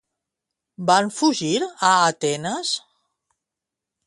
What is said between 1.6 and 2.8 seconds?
a Atenes?